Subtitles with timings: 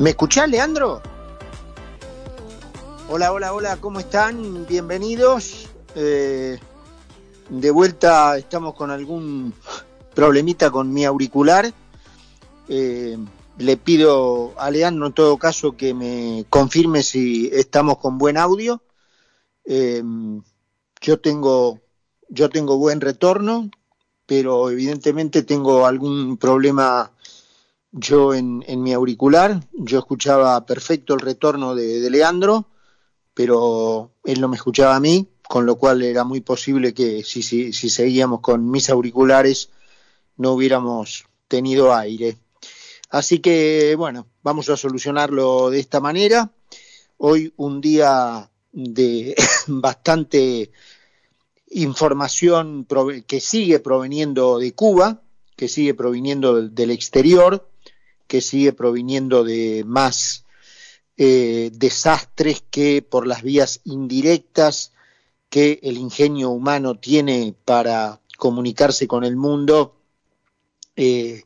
[0.00, 1.02] ¿Me escuchás, Leandro?
[3.10, 4.66] Hola, hola, hola, ¿cómo están?
[4.66, 5.68] Bienvenidos.
[5.94, 6.58] Eh,
[7.50, 9.52] de vuelta estamos con algún
[10.14, 11.70] problemita con mi auricular.
[12.68, 13.18] Eh,
[13.58, 18.82] le pido a Leandro en todo caso que me confirme si estamos con buen audio.
[19.66, 20.02] Eh,
[21.02, 21.78] yo tengo
[22.30, 23.70] yo tengo buen retorno,
[24.24, 27.12] pero evidentemente tengo algún problema
[27.92, 32.68] yo en, en, mi auricular, yo escuchaba perfecto el retorno de, Leandro,
[33.34, 37.42] pero él no me escuchaba a mí, con lo cual era muy posible que si,
[37.42, 39.70] si, si seguíamos con mis auriculares
[40.36, 42.38] no hubiéramos tenido aire.
[43.10, 46.52] Así que bueno, vamos a solucionarlo de esta manera.
[47.18, 49.34] Hoy un día de
[49.66, 50.70] bastante
[51.70, 52.86] información
[53.26, 55.22] que sigue proveniendo de Cuba,
[55.56, 57.69] que sigue proviniendo del exterior,
[58.30, 60.44] que sigue proviniendo de más
[61.16, 64.92] eh, desastres que por las vías indirectas
[65.48, 69.96] que el ingenio humano tiene para comunicarse con el mundo,
[70.94, 71.42] eh,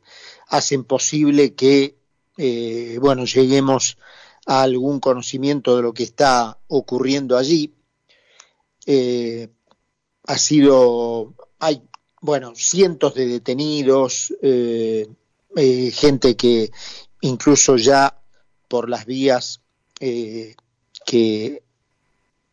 [0.47, 1.97] hacen posible que,
[2.37, 3.97] eh, bueno, lleguemos
[4.45, 7.73] a algún conocimiento de lo que está ocurriendo allí.
[10.27, 11.81] Ha sido, hay,
[12.21, 14.31] bueno, cientos de detenidos,
[15.55, 16.71] eh, gente que
[17.21, 18.21] incluso ya
[18.67, 19.61] por las vías
[19.99, 20.55] eh,
[21.05, 21.63] que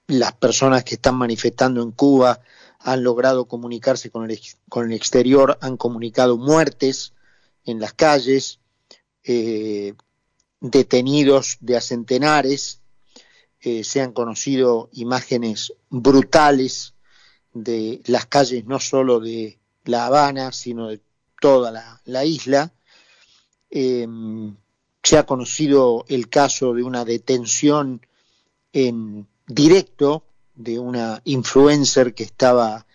[0.06, 2.40] las personas que están manifestando en Cuba
[2.80, 7.12] han logrado comunicarse con el, con el exterior, han comunicado muertes
[7.64, 8.58] en las calles,
[9.24, 9.94] eh,
[10.60, 12.80] detenidos de a centenares,
[13.60, 16.94] eh, se han conocido imágenes brutales
[17.52, 21.00] de las calles no solo de La Habana, sino de
[21.40, 22.72] toda la, la isla,
[23.72, 24.06] eh,
[25.02, 28.06] se ha conocido el caso de una detención
[28.72, 30.24] en directo
[30.54, 32.86] de una influencer que estaba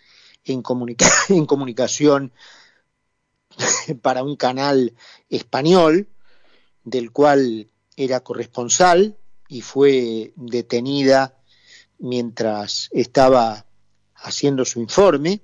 [0.44, 0.62] en
[1.46, 2.32] comunicación
[4.02, 4.94] para un canal
[5.28, 6.08] español,
[6.84, 9.18] del cual era corresponsal
[9.48, 11.36] y fue detenida
[11.98, 13.66] mientras estaba
[14.14, 15.40] haciendo su informe.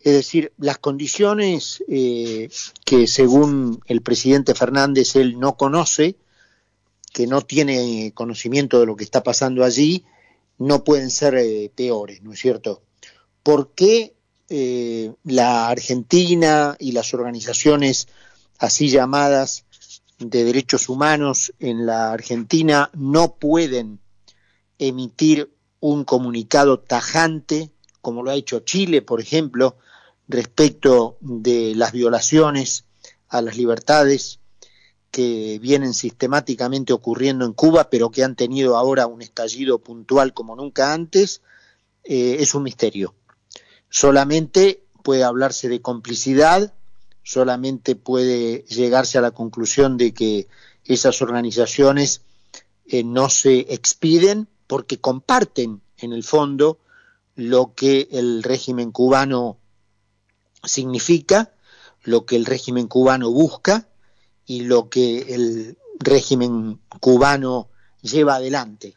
[0.00, 2.48] Es decir, las condiciones eh,
[2.84, 6.16] que según el presidente Fernández él no conoce,
[7.12, 10.04] que no tiene conocimiento de lo que está pasando allí,
[10.58, 12.82] no pueden ser eh, peores, ¿no es cierto?
[13.42, 14.14] ¿Por qué
[14.48, 18.08] eh, la Argentina y las organizaciones
[18.58, 19.64] así llamadas
[20.18, 24.00] de derechos humanos en la Argentina no pueden
[24.78, 29.76] emitir un comunicado tajante, como lo ha hecho Chile, por ejemplo,
[30.30, 32.84] respecto de las violaciones
[33.28, 34.40] a las libertades
[35.10, 40.54] que vienen sistemáticamente ocurriendo en Cuba, pero que han tenido ahora un estallido puntual como
[40.54, 41.42] nunca antes,
[42.04, 43.14] eh, es un misterio.
[43.88, 46.72] Solamente puede hablarse de complicidad,
[47.22, 50.48] solamente puede llegarse a la conclusión de que
[50.84, 52.22] esas organizaciones
[52.86, 56.78] eh, no se expiden porque comparten en el fondo
[57.34, 59.58] lo que el régimen cubano
[60.64, 61.52] significa,
[62.02, 63.88] lo que el régimen cubano busca
[64.46, 67.68] y lo que el régimen cubano
[68.00, 68.96] lleva adelante.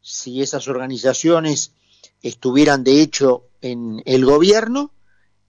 [0.00, 1.72] Si esas organizaciones
[2.22, 4.92] estuvieran de hecho en el gobierno,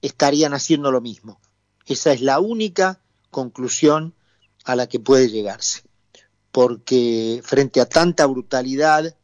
[0.01, 1.39] estarían haciendo lo mismo.
[1.85, 3.01] Esa es la única
[3.31, 4.13] conclusión
[4.63, 5.83] a la que puede llegarse.
[6.51, 9.17] Porque frente a tanta brutalidad,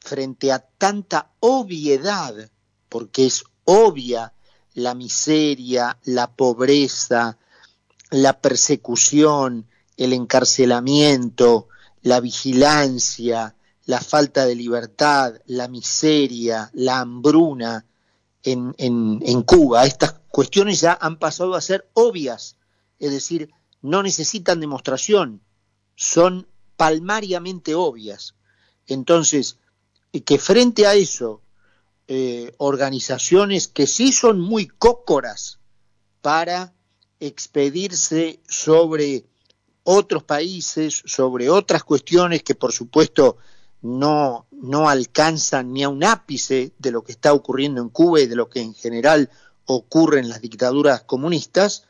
[0.00, 2.50] frente a tanta obviedad,
[2.88, 4.34] porque es obvia
[4.74, 7.38] la miseria, la pobreza,
[8.10, 11.68] la persecución, el encarcelamiento,
[12.02, 13.54] la vigilancia,
[13.86, 17.86] la falta de libertad, la miseria, la hambruna
[18.42, 19.86] en, en, Cuba.
[19.86, 22.56] Estas cuestiones ya han pasado a ser obvias,
[22.98, 23.50] es decir,
[23.82, 25.42] no necesitan demostración,
[25.96, 26.46] son
[26.76, 28.34] palmariamente obvias.
[28.86, 29.58] Entonces,
[30.24, 31.42] que frente a eso
[32.06, 35.58] eh, organizaciones que sí son muy cócoras
[36.20, 36.74] para
[37.18, 39.24] expedirse sobre
[39.84, 43.38] otros países, sobre otras cuestiones que por supuesto
[43.80, 48.26] no, no alcanzan ni a un ápice de lo que está ocurriendo en Cuba y
[48.26, 49.30] de lo que en general
[49.66, 51.84] ocurre en las dictaduras comunistas,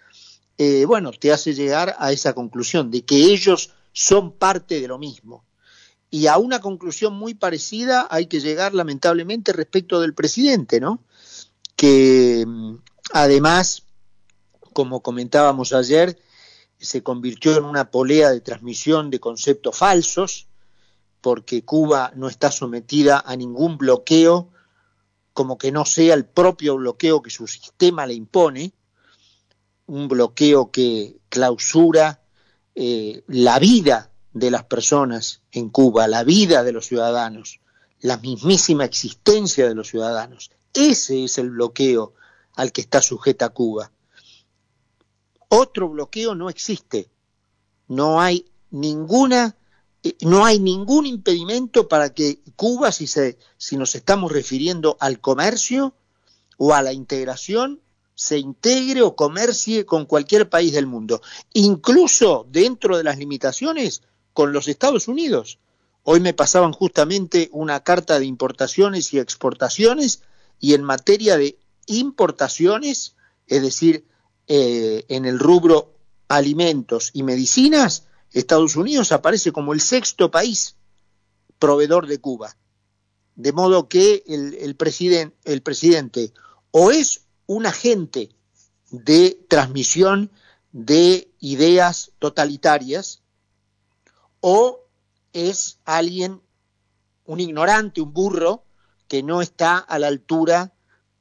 [0.59, 4.99] eh, bueno, te hace llegar a esa conclusión de que ellos son parte de lo
[4.99, 5.45] mismo
[6.15, 11.01] y a una conclusión muy parecida hay que llegar lamentablemente respecto del presidente, ¿no?
[11.75, 12.77] Que mm,
[13.13, 13.83] además,
[14.73, 16.17] como comentábamos ayer,
[16.79, 20.47] se convirtió en una polea de transmisión de conceptos falsos,
[21.21, 24.53] porque Cuba no está sometida a ningún bloqueo,
[25.33, 28.73] como que no sea el propio bloqueo que su sistema le impone,
[29.87, 32.23] un bloqueo que clausura
[32.77, 37.61] eh, la vida de las personas en Cuba, la vida de los ciudadanos,
[38.01, 40.51] la mismísima existencia de los ciudadanos.
[40.75, 42.15] Ese es el bloqueo
[42.55, 43.91] al que está sujeta Cuba.
[45.49, 47.09] Otro bloqueo no existe.
[47.87, 49.57] No hay ninguna
[50.03, 55.21] eh, no hay ningún impedimento para que Cuba, si, se, si nos estamos refiriendo al
[55.21, 55.95] comercio
[56.59, 57.81] o a la integración,
[58.15, 61.23] se integre o comercie con cualquier país del mundo,
[61.53, 64.03] incluso dentro de las limitaciones
[64.35, 65.59] con los Estados Unidos.
[66.03, 70.21] Hoy me pasaban justamente una carta de importaciones y exportaciones
[70.61, 73.15] y en materia de importaciones,
[73.47, 74.05] es decir,
[74.47, 75.95] eh, en el rubro
[76.29, 80.77] alimentos y medicinas, Estados Unidos aparece como el sexto país
[81.59, 82.57] proveedor de Cuba.
[83.37, 84.75] De modo que el, el
[85.63, 86.33] presidente
[86.71, 88.31] o es un agente
[88.91, 90.31] de transmisión
[90.73, 93.24] de ideas totalitarias
[94.47, 94.85] o
[95.33, 96.43] es alguien,
[97.25, 98.63] un ignorante, un burro,
[99.09, 100.75] que no está a la altura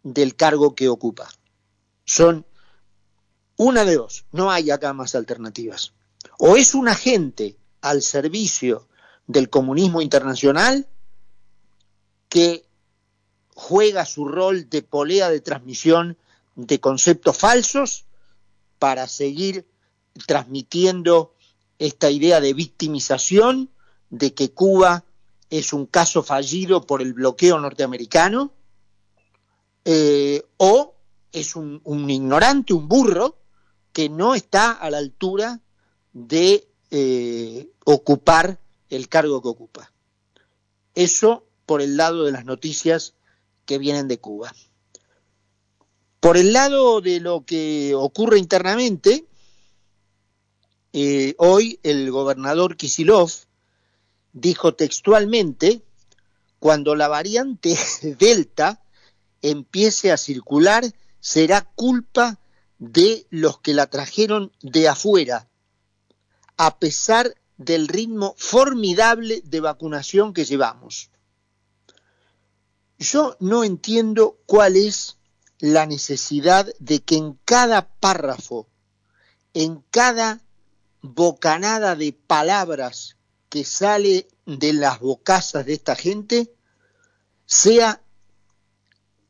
[0.03, 1.29] del cargo que ocupa.
[2.03, 2.45] Son
[3.55, 5.93] una de dos, no hay acá más alternativas.
[6.37, 8.89] O es un agente al servicio
[9.25, 10.85] del comunismo internacional
[12.27, 12.65] que
[13.55, 16.17] juega su rol de polea de transmisión
[16.57, 18.03] de conceptos falsos
[18.79, 19.65] para seguir
[20.27, 21.32] transmitiendo
[21.85, 23.69] esta idea de victimización,
[24.09, 25.03] de que Cuba
[25.49, 28.53] es un caso fallido por el bloqueo norteamericano,
[29.83, 30.95] eh, o
[31.33, 33.37] es un, ignorante, un burro,
[33.91, 35.59] que no está a la altura
[36.13, 38.59] de eh, ocupar
[38.89, 39.91] el cargo que ocupa.
[40.95, 43.13] Eso por el lado de las noticias
[43.65, 44.53] que vienen de Cuba.
[46.21, 49.25] Por el lado de lo que ocurre internamente,
[50.93, 53.31] eh, hoy el gobernador Kisilov
[54.31, 55.81] dijo textualmente,
[56.59, 57.75] cuando la variante
[58.19, 58.83] Delta
[59.41, 60.85] empiece a circular,
[61.19, 62.39] será culpa
[62.77, 65.49] de los que la trajeron de afuera,
[66.57, 71.09] a pesar del ritmo formidable de vacunación que llevamos.
[72.99, 75.17] Yo no entiendo cuál es
[75.59, 78.67] la necesidad de que en cada párrafo,
[79.53, 80.42] en cada
[81.03, 83.17] bocanada de palabras
[83.49, 86.51] que sale de las bocazas de esta gente,
[87.45, 88.01] sea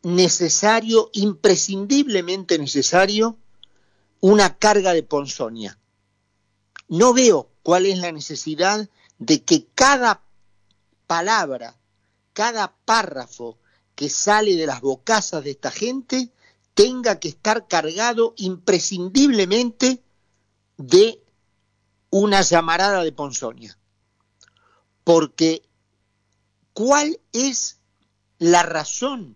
[0.03, 3.37] necesario, imprescindiblemente necesario,
[4.21, 5.79] una carga de ponzoña.
[6.87, 8.87] No veo cuál es la necesidad
[9.17, 10.23] de que cada
[11.07, 11.75] palabra,
[12.33, 13.57] cada párrafo
[13.95, 16.31] que sale de las bocazas de esta gente
[16.75, 20.03] tenga que estar cargado imprescindiblemente
[20.77, 21.22] de
[22.13, 23.75] una llamarada de ponzoña.
[25.03, 25.63] Porque,
[26.73, 27.79] ¿cuál es
[28.37, 29.35] la razón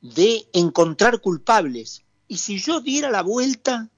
[0.00, 2.04] de encontrar culpables?
[2.26, 3.90] Y si yo diera la vuelta,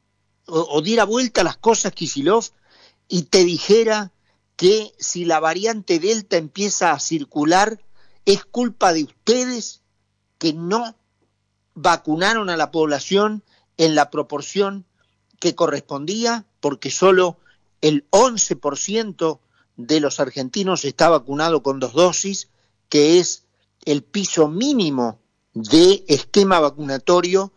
[0.47, 2.47] o, diera vuelta a las cosas, Kisilov,
[3.07, 4.11] y te dijera
[4.57, 7.81] que si la variante Delta empieza a circular,
[8.25, 9.83] es culpa de ustedes
[10.39, 10.97] que no
[11.77, 13.45] vacunaron a la población
[13.77, 14.85] en la proporción
[15.39, 17.39] que correspondía, porque solo
[17.81, 19.41] el 11%
[19.77, 22.49] de los argentinos está vacunado con dos dosis,
[22.89, 23.45] que es
[23.85, 25.21] el piso mínimo
[25.55, 27.53] de esquema vacunatorio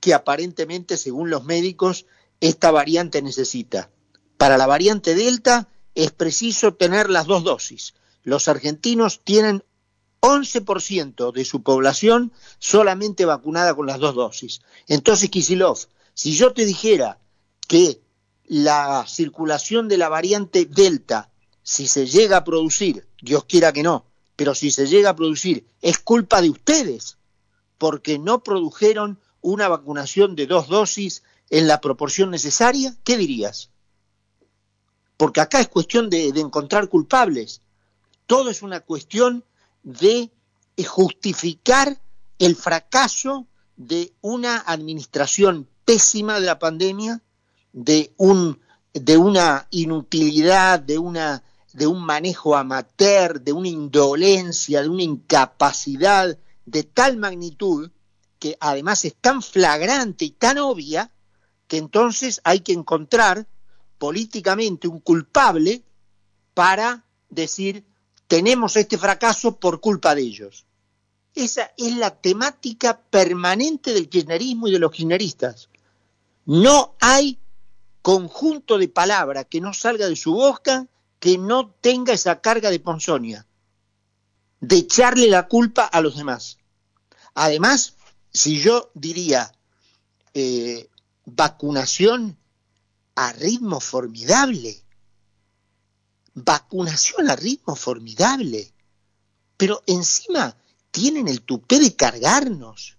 [0.00, 2.06] que aparentemente, según los médicos,
[2.40, 3.90] esta variante necesita.
[4.36, 7.94] Para la variante Delta es preciso tener las dos dosis.
[8.22, 9.64] Los argentinos tienen
[10.20, 14.60] 11% de su población solamente vacunada con las dos dosis.
[14.86, 15.78] Entonces, Kisilov,
[16.14, 17.18] si yo te dijera
[17.66, 18.00] que
[18.48, 21.30] la circulación de la variante Delta,
[21.62, 25.66] si se llega a producir, Dios quiera que no, pero si se llega a producir,
[25.82, 27.18] es culpa de ustedes,
[27.76, 33.70] porque no produjeron una vacunación de dos dosis en la proporción necesaria, ¿qué dirías?
[35.16, 37.60] Porque acá es cuestión de, de encontrar culpables.
[38.26, 39.44] Todo es una cuestión
[39.82, 40.30] de
[40.86, 42.00] justificar
[42.38, 47.22] el fracaso de una administración pésima de la pandemia,
[47.72, 48.60] de, un,
[48.92, 56.38] de una inutilidad, de, una, de un manejo amateur, de una indolencia, de una incapacidad
[56.66, 57.90] de tal magnitud
[58.38, 61.10] que además es tan flagrante y tan obvia
[61.66, 63.46] que entonces hay que encontrar
[63.98, 65.82] políticamente un culpable
[66.54, 67.84] para decir
[68.26, 70.66] tenemos este fracaso por culpa de ellos.
[71.34, 75.68] Esa es la temática permanente del kirchnerismo y de los kirchneristas.
[76.44, 77.38] No hay
[78.08, 80.86] conjunto de palabras que no salga de su boca
[81.20, 83.46] que no tenga esa carga de ponzonia,
[84.60, 86.56] de echarle la culpa a los demás.
[87.34, 87.96] Además,
[88.32, 89.52] si yo diría
[90.32, 90.88] eh,
[91.26, 92.38] vacunación
[93.14, 94.82] a ritmo formidable,
[96.32, 98.72] vacunación a ritmo formidable,
[99.58, 100.56] pero encima
[100.90, 102.96] tienen el tupé de cargarnos.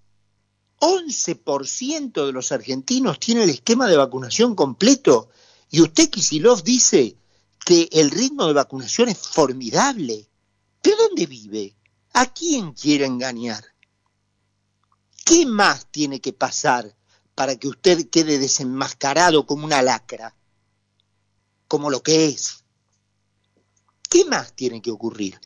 [0.79, 5.29] 11% de los argentinos tienen el esquema de vacunación completo
[5.69, 7.15] y usted, Kisilov, dice
[7.65, 10.27] que el ritmo de vacunación es formidable.
[10.81, 11.75] ¿De dónde vive?
[12.13, 13.63] ¿A quién quiere engañar?
[15.25, 16.95] ¿Qué más tiene que pasar
[17.35, 20.35] para que usted quede desenmascarado como una lacra?
[21.67, 22.63] Como lo que es.
[24.09, 25.39] ¿Qué más tiene que ocurrir?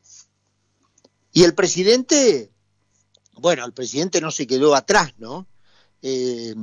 [1.33, 2.52] Y el presidente,
[3.35, 5.47] bueno, el presidente no se quedó atrás, ¿no?
[6.01, 6.53] Eh,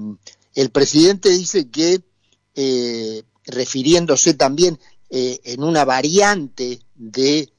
[0.54, 2.02] el presidente dice que,
[2.54, 7.52] eh, refiriéndose también eh, en una variante de,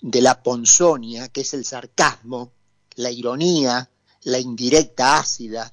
[0.00, 2.52] de la ponzonia, que es el sarcasmo,
[2.94, 3.90] la ironía,
[4.22, 5.70] la indirecta ácida,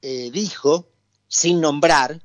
[0.00, 0.88] dijo,
[1.26, 2.22] sin nombrar,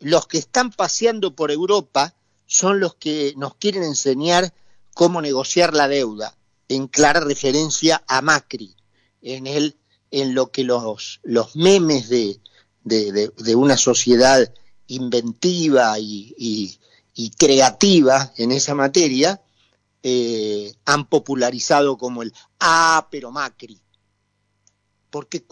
[0.00, 2.14] los que están paseando por Europa
[2.46, 4.54] son los que nos quieren enseñar
[4.94, 6.35] cómo negociar la deuda,
[6.68, 8.74] en clara referencia a Macri,
[9.22, 9.76] en, el,
[10.10, 12.40] en lo que los, los memes de,
[12.86, 14.52] de, una sociedad
[14.86, 16.78] inventiva y,
[17.38, 19.42] creativa en esa materia
[20.02, 23.80] eh, han popularizado como el ah, pero Macri.
[25.10, 25.44] Porque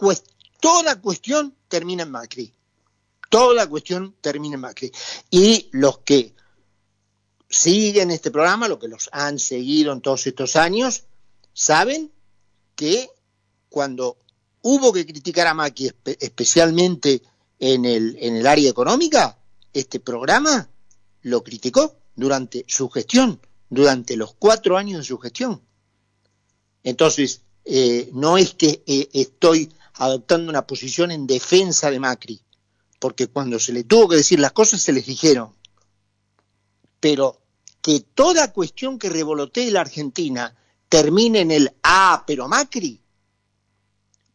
[0.59, 2.53] toda cuestión termina en Macri.
[3.29, 4.91] Toda cuestión termina en Macri.
[5.31, 6.34] Y los que
[7.49, 11.03] siguen este programa, lo que los han seguido en todos estos años,
[11.53, 12.11] saben
[12.75, 13.09] que
[13.69, 14.17] cuando
[14.61, 17.21] hubo que criticar a Macri, especialmente
[17.59, 19.37] en el, en el área económica,
[19.73, 20.69] este programa
[21.21, 25.61] lo criticó durante su gestión, durante los cuatro años de su gestión.
[26.83, 32.41] Entonces, eh, no es que eh, estoy adoptando una posición en defensa de Macri,
[32.99, 35.53] porque cuando se le tuvo que decir las cosas se les dijeron
[37.05, 37.39] pero
[37.83, 40.57] que toda cuestión que revolotee la Argentina
[40.89, 42.99] termine en el ah, pero Macri,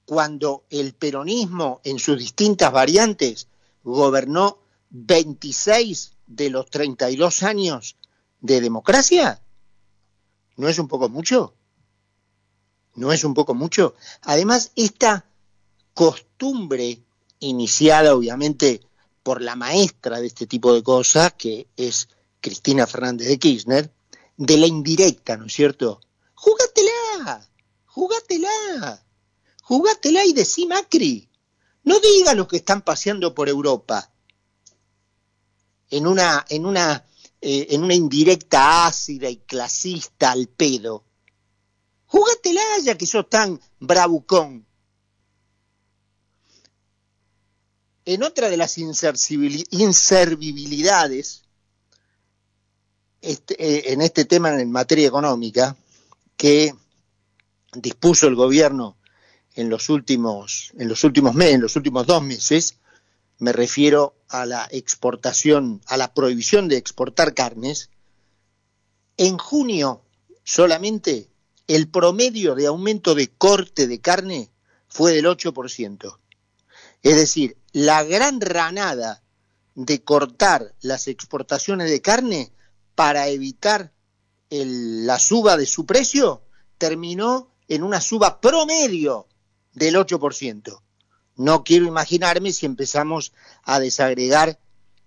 [0.04, 3.48] cuando el peronismo en sus distintas variantes
[3.82, 4.60] gobernó
[4.90, 7.96] 26 de los 32 años
[8.40, 9.42] de democracia,
[10.56, 11.56] ¿no es un poco mucho?
[12.94, 13.96] ¿No es un poco mucho?
[14.22, 15.24] Además, esta
[15.92, 17.02] costumbre
[17.40, 18.80] iniciada obviamente
[19.24, 22.08] por la maestra de este tipo de cosas, que es
[22.40, 23.92] Cristina Fernández de Kirchner,
[24.37, 26.00] de la indirecta, ¿no es cierto?
[26.35, 27.49] Júgatela,
[27.87, 29.04] júgatela,
[29.62, 31.28] júgatela y decí Macri.
[31.85, 34.11] No diga los que están paseando por Europa
[35.90, 37.04] en una, en una,
[37.40, 41.04] eh, en una indirecta ácida y clasista al pedo.
[42.06, 44.66] Júgatela ya que sos tan bravucón.
[48.06, 51.42] En otra de las inservibilidades
[53.22, 55.76] este, eh, en este tema en materia económica
[56.36, 56.74] que
[57.74, 58.96] dispuso el gobierno
[59.54, 62.76] en los últimos, en los últimos meses, en los últimos dos meses,
[63.38, 67.90] me refiero a la exportación, a la prohibición de exportar carnes,
[69.16, 70.02] en junio
[70.44, 71.28] solamente
[71.66, 74.50] el promedio de aumento de corte de carne
[74.88, 76.18] fue del 8%.
[77.02, 79.22] Es decir, la gran ranada
[79.74, 82.52] de cortar las exportaciones de carne
[82.94, 83.92] para evitar
[84.50, 86.42] la suba de su precio,
[86.78, 89.28] terminó en una suba promedio
[89.73, 90.80] del 8%.
[91.37, 93.32] No quiero imaginarme si empezamos
[93.62, 94.59] a desagregar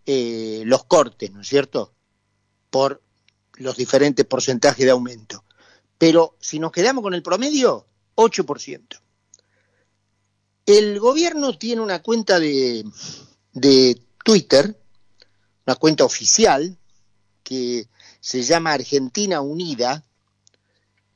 [0.06, 1.94] eh, los cortes, ¿no es cierto?
[2.70, 3.02] Por
[3.56, 5.44] los diferentes porcentajes de aumento.
[5.98, 7.86] Pero si nos quedamos con el promedio,
[8.16, 9.00] 8%.
[10.66, 12.86] El gobierno tiene una cuenta de,
[13.52, 14.80] de Twitter,
[15.66, 16.78] una cuenta oficial,
[17.44, 17.88] que
[18.20, 20.04] se llama Argentina Unida,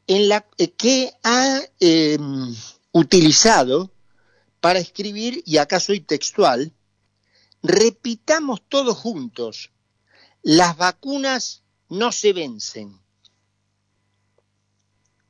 [0.07, 2.55] en la eh, que ha em,
[2.91, 3.91] utilizado
[4.59, 6.73] para escribir, y acá soy textual,
[7.63, 9.71] repitamos todos juntos,
[10.41, 12.99] las vacunas no se vencen.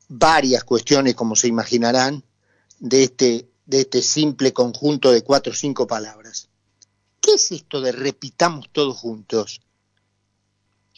[0.09, 2.23] Varias cuestiones, como se imaginarán,
[2.79, 6.49] de este, de este simple conjunto de cuatro o cinco palabras.
[7.27, 9.61] ¿qué es esto de repitamos todos juntos?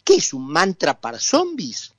[0.04, 1.92] ¿Qué es un mantra para zombies?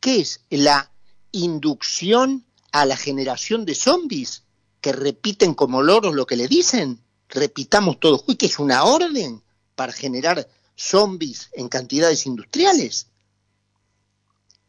[0.00, 0.90] ¿Qué es la
[1.32, 4.44] inducción a la generación de zombies
[4.80, 7.02] que repiten como loros lo que le dicen?
[7.28, 9.42] Repitamos todos ¿qué es una orden
[9.74, 13.08] para generar zombies en cantidades industriales?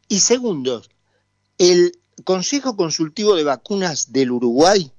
[0.07, 0.81] Y segundo,
[1.57, 4.91] el Consejo Consultivo de Vacunas del Uruguay,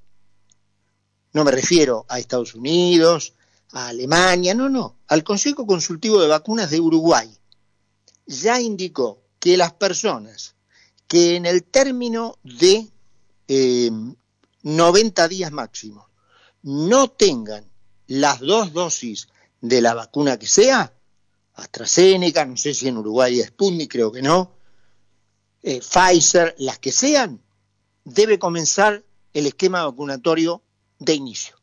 [1.33, 3.35] no me refiero a Estados Unidos,
[3.73, 7.31] a Alemania, no, no, al Consejo Consultivo de Vacunas de Uruguay,
[8.27, 10.55] ya indicó que las personas
[11.07, 12.89] que en el término de
[14.63, 16.07] 90 eh, días máximos
[16.63, 17.69] no tengan
[18.07, 19.29] las dos dosis
[19.61, 20.93] de la vacuna que sea,
[21.55, 24.53] AstraZeneca, no sé si en Uruguay es Sputnik, creo que no,
[25.63, 27.43] eh, Pfizer, las que sean,
[28.05, 30.63] debe comenzar el esquema vacunatorio
[30.99, 31.57] de inicio,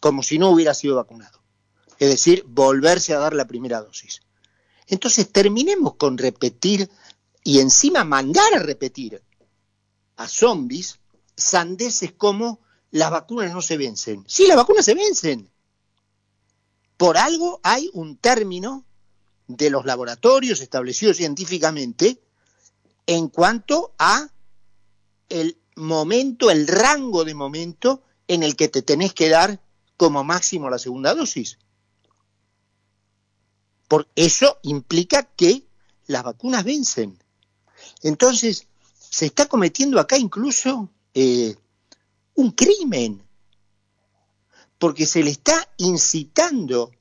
[0.00, 1.40] como si no hubiera sido vacunado.
[1.98, 4.22] Es decir, volverse a dar la primera dosis.
[4.86, 6.90] Entonces terminemos con repetir
[7.44, 9.22] y encima mandar a repetir
[10.16, 10.98] a zombies
[11.36, 14.24] sandeces como las vacunas no se vencen.
[14.26, 15.50] Sí, las vacunas se vencen.
[16.96, 18.84] Por algo hay un término
[19.46, 22.20] de los laboratorios establecidos científicamente
[23.06, 24.28] en cuanto a
[25.28, 29.60] el momento, el rango de momento en el que te tenés que dar
[30.00, 31.58] como máximo la segunda dosis.
[33.86, 35.66] Por eso implica que
[36.06, 37.22] las vacunas vencen.
[38.02, 38.66] Entonces,
[38.98, 41.54] se está cometiendo acá incluso eh,
[42.34, 43.22] un crimen,
[44.78, 46.92] porque se le está incitando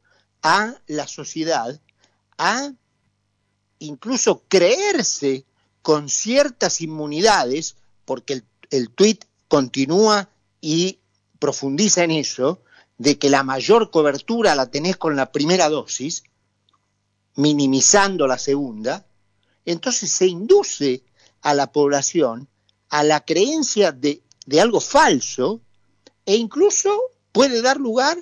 [0.42, 1.80] a la sociedad
[2.38, 2.74] a
[3.80, 5.46] incluso creerse
[5.82, 11.00] con ciertas inmunidades, porque el, el tuit continúa y
[11.40, 12.62] profundiza en eso,
[13.00, 16.24] de que la mayor cobertura la tenés con la primera dosis,
[17.36, 19.08] minimizando la segunda,
[19.66, 21.04] entonces se induce
[21.42, 22.48] a la población
[22.90, 25.62] a la creencia de, de algo falso
[26.26, 26.90] e incluso
[27.32, 28.18] puede dar lugar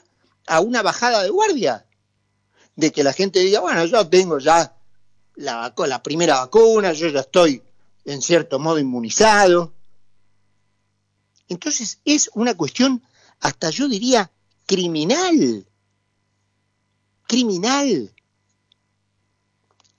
[0.46, 1.86] a una bajada de guardia,
[2.76, 4.78] de que la gente diga, bueno, yo tengo ya
[5.36, 7.64] la, la primera vacuna, yo ya estoy
[8.06, 9.74] en cierto modo inmunizado.
[11.48, 13.02] Entonces es una cuestión,
[13.40, 14.32] hasta yo diría,
[14.68, 15.66] criminal.
[17.28, 18.14] Criminal.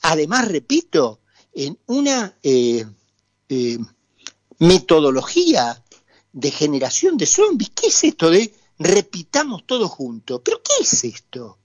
[0.02, 1.20] Además, repito,
[1.52, 2.86] en una eh,
[3.48, 3.78] eh,
[4.60, 5.82] metodología
[6.32, 7.70] de generación de zombies.
[7.70, 10.40] ¿Qué es esto de repitamos todo juntos?
[10.44, 11.58] ¿Pero qué es esto?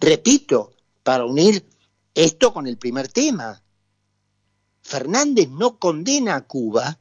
[0.00, 1.64] Repito, para unir
[2.14, 3.60] esto con el primer tema.
[4.80, 6.98] Fernández no condena a Cuba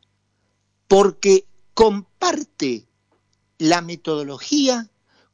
[0.87, 2.87] porque comparte
[3.57, 4.89] la metodología,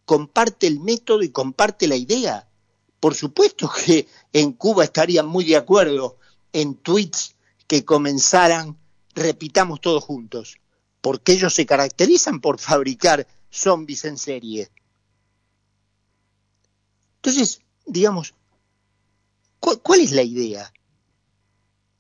[0.06, 2.48] comparte el método y comparte la idea.
[3.00, 6.18] Por supuesto que en Cuba estarían muy de acuerdo
[6.54, 7.36] en tweets
[7.68, 8.78] que comenzaran,
[9.14, 10.58] repitamos todos juntos,
[11.02, 14.72] porque ellos se caracterizan por fabricar zombies en serie.
[17.18, 18.34] Entonces, digamos,
[19.60, 20.72] ¿Cuál, es la idea?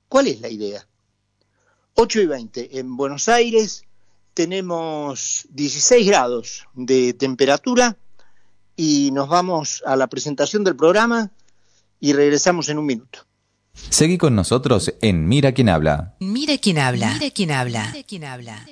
[0.08, 0.88] ¿Cuál es la idea?
[1.96, 2.80] 8 y 20.
[2.80, 3.84] En Buenos Aires
[4.40, 7.98] tenemos 16 grados de temperatura
[8.78, 11.32] y nos vamos a la presentación del programa
[12.00, 13.26] y regresamos en un minuto.
[13.90, 16.16] Seguí con nosotros en Mira quién habla.
[16.22, 17.16] Mira quién habla.
[17.16, 17.92] Mira quién habla.
[17.92, 18.66] Mira quién habla.